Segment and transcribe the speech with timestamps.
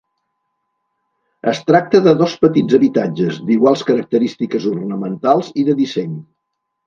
[1.51, 6.17] Es tracta de dos petits habitatges, d'iguals característiques ornamentals i de disseny.